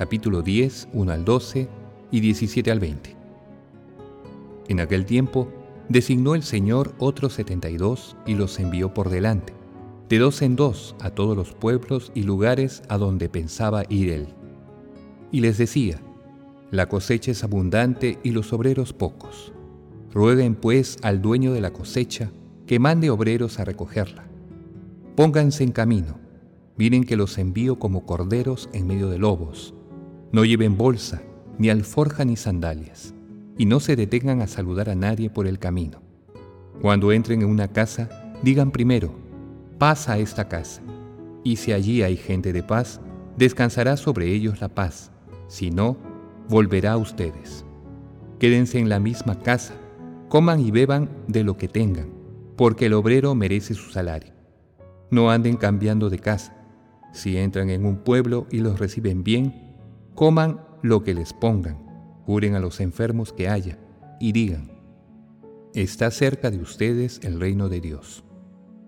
[0.00, 1.68] capítulo 10, 1 al 12
[2.10, 3.16] y 17 al 20.
[4.68, 5.52] En aquel tiempo
[5.90, 9.52] designó el Señor otros setenta y dos y los envió por delante,
[10.08, 14.28] de dos en dos a todos los pueblos y lugares a donde pensaba ir él.
[15.32, 16.00] Y les decía,
[16.70, 19.52] la cosecha es abundante y los obreros pocos.
[20.14, 22.32] Rueguen pues al dueño de la cosecha
[22.66, 24.24] que mande obreros a recogerla.
[25.14, 26.18] Pónganse en camino,
[26.78, 29.74] miren que los envío como corderos en medio de lobos.
[30.32, 31.22] No lleven bolsa,
[31.58, 33.14] ni alforja ni sandalias,
[33.58, 36.00] y no se detengan a saludar a nadie por el camino.
[36.80, 38.08] Cuando entren en una casa,
[38.42, 39.12] digan primero,
[39.78, 40.82] paz a esta casa,
[41.42, 43.00] y si allí hay gente de paz,
[43.36, 45.10] descansará sobre ellos la paz,
[45.48, 45.96] si no,
[46.48, 47.64] volverá a ustedes.
[48.38, 49.74] Quédense en la misma casa,
[50.28, 52.08] coman y beban de lo que tengan,
[52.56, 54.32] porque el obrero merece su salario.
[55.10, 56.56] No anden cambiando de casa.
[57.12, 59.69] Si entran en un pueblo y los reciben bien,
[60.14, 61.78] coman lo que les pongan,
[62.26, 63.78] curen a los enfermos que haya,
[64.20, 64.70] y digan,
[65.74, 68.24] está cerca de ustedes el reino de Dios.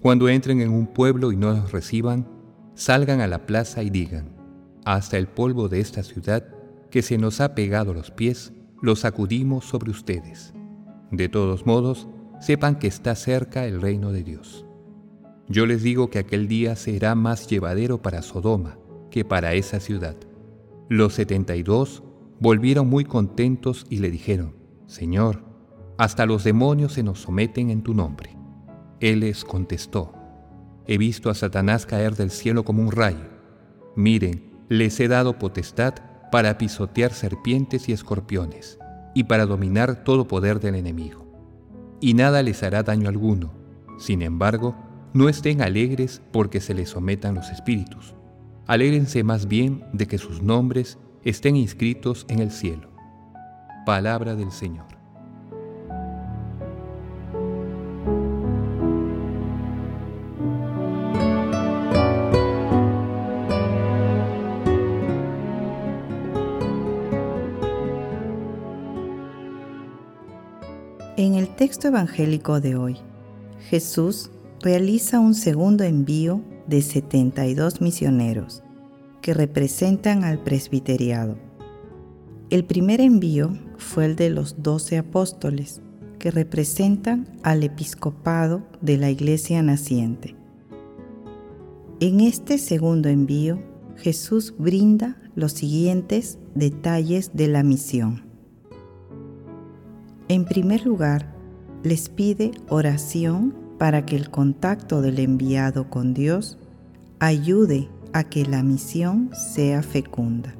[0.00, 2.28] Cuando entren en un pueblo y no los reciban,
[2.74, 4.36] salgan a la plaza y digan,
[4.84, 6.46] hasta el polvo de esta ciudad
[6.90, 10.54] que se nos ha pegado los pies, lo sacudimos sobre ustedes.
[11.10, 12.08] De todos modos,
[12.40, 14.64] sepan que está cerca el reino de Dios.
[15.48, 18.78] Yo les digo que aquel día será más llevadero para Sodoma
[19.10, 20.16] que para esa ciudad.
[20.88, 22.04] Los setenta y dos
[22.38, 24.54] volvieron muy contentos y le dijeron,
[24.86, 25.42] Señor,
[25.98, 28.36] hasta los demonios se nos someten en tu nombre.
[29.00, 30.12] Él les contestó,
[30.86, 33.28] He visto a Satanás caer del cielo como un rayo.
[33.96, 35.94] Miren, les he dado potestad
[36.30, 38.78] para pisotear serpientes y escorpiones,
[39.12, 41.26] y para dominar todo poder del enemigo.
[42.00, 43.52] Y nada les hará daño alguno.
[43.98, 44.76] Sin embargo,
[45.14, 48.14] no estén alegres porque se les sometan los espíritus
[48.66, 52.88] Alégrense más bien de que sus nombres estén inscritos en el cielo.
[53.84, 54.86] Palabra del Señor.
[71.16, 72.96] En el texto evangélico de hoy,
[73.70, 78.62] Jesús realiza un segundo envío de 72 misioneros
[79.20, 81.36] que representan al presbiteriado.
[82.48, 85.82] El primer envío fue el de los doce apóstoles,
[86.18, 90.36] que representan al episcopado de la iglesia naciente.
[92.00, 93.58] En este segundo envío,
[93.96, 98.24] Jesús brinda los siguientes detalles de la misión.
[100.28, 101.34] En primer lugar,
[101.82, 106.58] les pide oración para que el contacto del enviado con Dios
[107.18, 110.54] ayude a que la misión sea fecunda.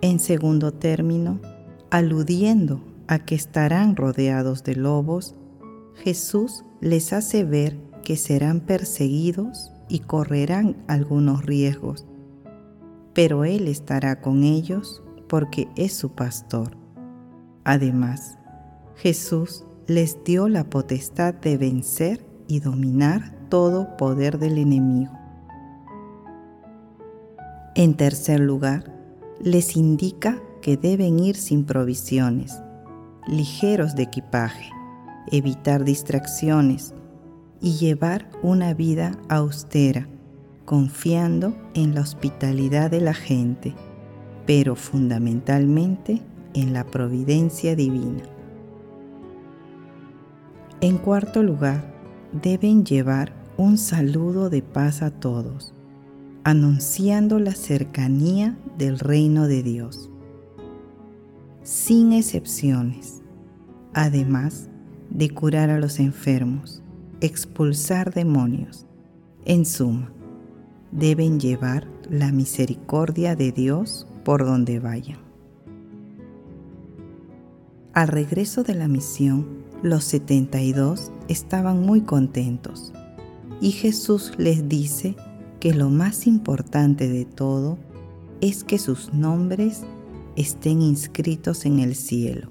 [0.00, 1.40] En segundo término,
[1.90, 5.34] aludiendo a que estarán rodeados de lobos,
[5.96, 12.06] Jesús les hace ver que serán perseguidos y correrán algunos riesgos,
[13.14, 16.76] pero Él estará con ellos porque es su pastor.
[17.64, 18.38] Además,
[18.96, 25.10] Jesús les dio la potestad de vencer y dominar todo poder del enemigo.
[27.74, 28.94] En tercer lugar,
[29.40, 32.60] les indica que deben ir sin provisiones,
[33.26, 34.70] ligeros de equipaje,
[35.32, 36.92] evitar distracciones
[37.62, 40.06] y llevar una vida austera,
[40.66, 43.74] confiando en la hospitalidad de la gente,
[44.44, 46.20] pero fundamentalmente
[46.52, 48.37] en la providencia divina.
[50.80, 51.92] En cuarto lugar,
[52.40, 55.74] deben llevar un saludo de paz a todos,
[56.44, 60.08] anunciando la cercanía del reino de Dios,
[61.64, 63.22] sin excepciones,
[63.92, 64.68] además
[65.10, 66.80] de curar a los enfermos,
[67.20, 68.86] expulsar demonios.
[69.46, 70.12] En suma,
[70.92, 75.18] deben llevar la misericordia de Dios por donde vayan.
[77.94, 82.92] Al regreso de la misión, los 72 estaban muy contentos
[83.60, 85.16] y Jesús les dice
[85.60, 87.78] que lo más importante de todo
[88.40, 89.82] es que sus nombres
[90.36, 92.50] estén inscritos en el cielo.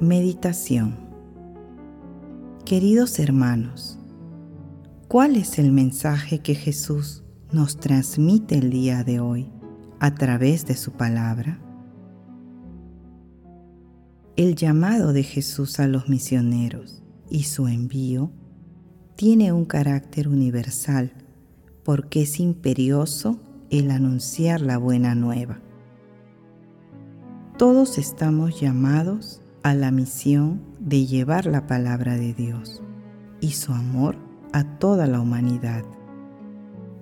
[0.00, 1.03] Meditación
[2.64, 3.98] Queridos hermanos,
[5.06, 7.22] ¿cuál es el mensaje que Jesús
[7.52, 9.52] nos transmite el día de hoy
[10.00, 11.60] a través de su palabra?
[14.36, 18.32] El llamado de Jesús a los misioneros y su envío
[19.14, 21.12] tiene un carácter universal
[21.84, 25.60] porque es imperioso el anunciar la buena nueva.
[27.58, 32.82] Todos estamos llamados a la misión de llevar la palabra de Dios
[33.40, 34.16] y su amor
[34.52, 35.82] a toda la humanidad,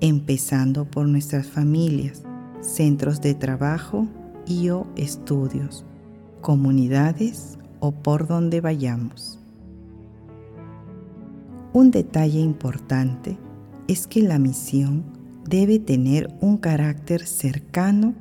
[0.00, 2.22] empezando por nuestras familias,
[2.60, 4.06] centros de trabajo
[4.46, 5.86] y o estudios,
[6.42, 9.40] comunidades o por donde vayamos.
[11.72, 13.38] Un detalle importante
[13.88, 15.04] es que la misión
[15.48, 18.14] debe tener un carácter cercano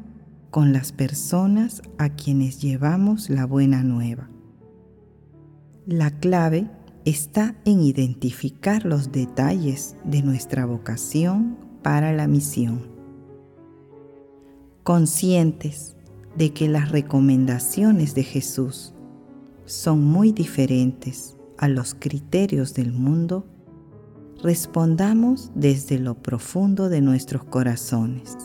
[0.52, 4.30] con las personas a quienes llevamos la buena nueva.
[5.92, 6.70] La clave
[7.04, 12.84] está en identificar los detalles de nuestra vocación para la misión.
[14.84, 15.96] Conscientes
[16.38, 18.94] de que las recomendaciones de Jesús
[19.66, 23.48] son muy diferentes a los criterios del mundo,
[24.44, 28.38] respondamos desde lo profundo de nuestros corazones.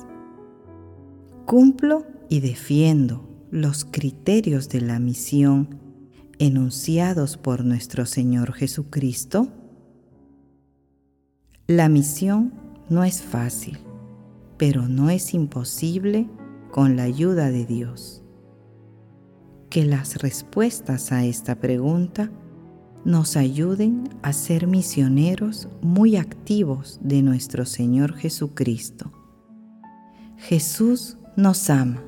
[1.44, 5.83] Cumplo y defiendo los criterios de la misión
[6.46, 9.48] enunciados por nuestro Señor Jesucristo.
[11.66, 12.52] La misión
[12.90, 13.78] no es fácil,
[14.58, 16.28] pero no es imposible
[16.70, 18.22] con la ayuda de Dios.
[19.70, 22.30] Que las respuestas a esta pregunta
[23.06, 29.10] nos ayuden a ser misioneros muy activos de nuestro Señor Jesucristo.
[30.36, 32.02] Jesús nos ama.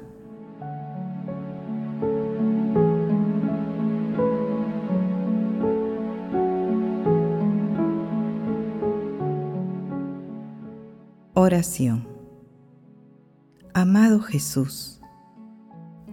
[13.72, 15.00] Amado Jesús,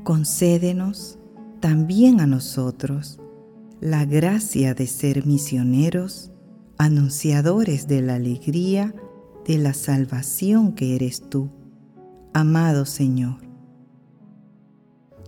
[0.03, 1.17] concédenos
[1.59, 3.19] también a nosotros
[3.81, 6.31] la gracia de ser misioneros,
[6.77, 8.95] anunciadores de la alegría
[9.45, 11.49] de la salvación que eres tú
[12.33, 13.35] amado Señor.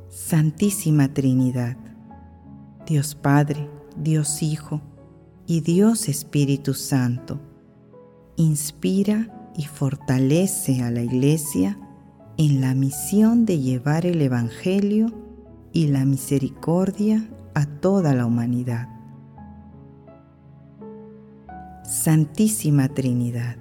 [0.09, 1.77] Santísima Trinidad,
[2.87, 4.81] Dios Padre, Dios Hijo
[5.45, 7.39] y Dios Espíritu Santo,
[8.37, 11.77] inspira y fortalece a la Iglesia
[12.37, 15.07] en la misión de llevar el Evangelio
[15.71, 18.89] y la misericordia a toda la humanidad.
[21.83, 23.57] Santísima Trinidad,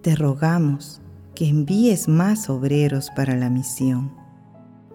[0.00, 1.00] te rogamos
[1.34, 4.12] que envíes más obreros para la misión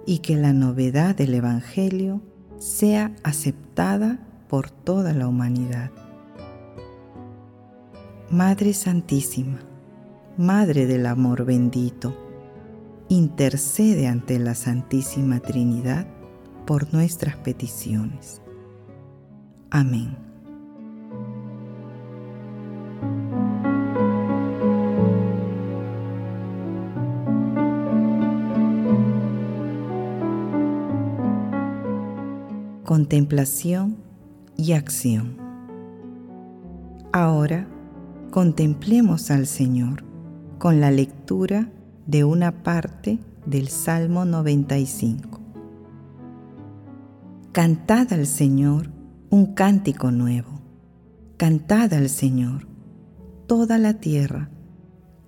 [0.05, 2.21] y que la novedad del Evangelio
[2.57, 5.91] sea aceptada por toda la humanidad.
[8.29, 9.59] Madre Santísima,
[10.37, 12.15] Madre del Amor bendito,
[13.09, 16.05] intercede ante la Santísima Trinidad
[16.67, 18.41] por nuestras peticiones.
[19.71, 20.27] Amén.
[32.83, 33.97] contemplación
[34.55, 35.37] y acción.
[37.11, 37.67] Ahora
[38.31, 40.06] contemplemos al Señor
[40.57, 41.69] con la lectura
[42.05, 45.39] de una parte del Salmo 95.
[47.51, 48.91] Cantad al Señor
[49.29, 50.61] un cántico nuevo.
[51.37, 52.67] Cantad al Señor,
[53.45, 54.49] toda la tierra.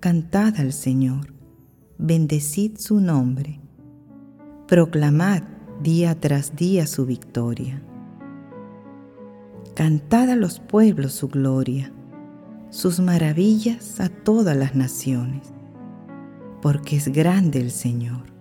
[0.00, 1.34] Cantad al Señor.
[1.98, 3.60] Bendecid su nombre.
[4.66, 5.42] Proclamad
[5.82, 7.82] día tras día su victoria.
[9.74, 11.92] Cantad a los pueblos su gloria,
[12.70, 15.52] sus maravillas a todas las naciones,
[16.62, 18.32] porque es grande el Señor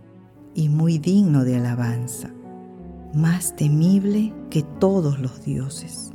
[0.54, 2.32] y muy digno de alabanza
[3.14, 6.12] más temible que todos los dioses.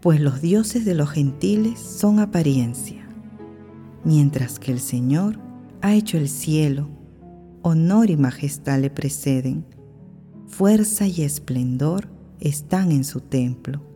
[0.00, 3.04] Pues los dioses de los gentiles son apariencia,
[4.04, 5.40] mientras que el Señor
[5.80, 6.88] ha hecho el cielo,
[7.62, 9.66] honor y majestad le preceden,
[10.46, 13.87] fuerza y esplendor están en su templo.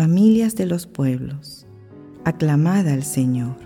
[0.00, 1.66] Familias de los pueblos,
[2.24, 3.56] aclamad al Señor,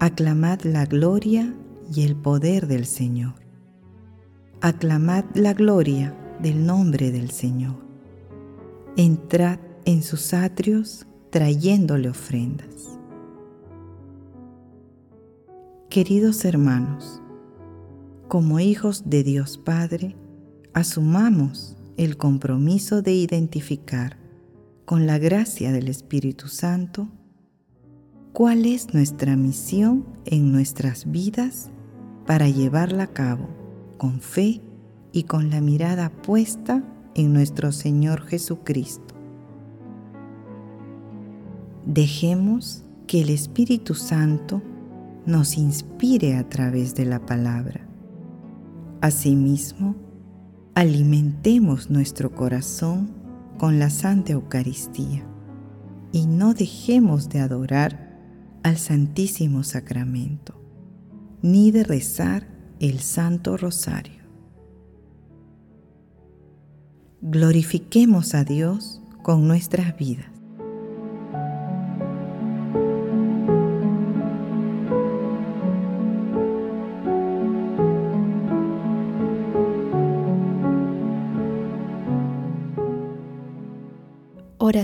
[0.00, 1.54] aclamad la gloria
[1.94, 3.34] y el poder del Señor
[4.60, 6.12] aclamad la gloria
[6.42, 7.76] del nombre del Señor.
[8.96, 12.98] Entrad en sus atrios trayéndole ofrendas.
[15.88, 17.22] Queridos hermanos,
[18.26, 20.16] como hijos de Dios Padre,
[20.72, 24.25] asumamos el compromiso de identificar
[24.86, 27.08] con la gracia del Espíritu Santo
[28.32, 31.70] cuál es nuestra misión en nuestras vidas
[32.24, 33.48] para llevarla a cabo
[33.98, 34.62] con fe
[35.12, 36.84] y con la mirada puesta
[37.16, 39.14] en nuestro Señor Jesucristo.
[41.84, 44.62] Dejemos que el Espíritu Santo
[45.24, 47.88] nos inspire a través de la palabra.
[49.00, 49.96] Asimismo,
[50.74, 53.15] alimentemos nuestro corazón
[53.58, 55.26] con la Santa Eucaristía
[56.12, 58.18] y no dejemos de adorar
[58.62, 60.60] al Santísimo Sacramento,
[61.42, 62.48] ni de rezar
[62.80, 64.24] el Santo Rosario.
[67.22, 70.35] Glorifiquemos a Dios con nuestras vidas.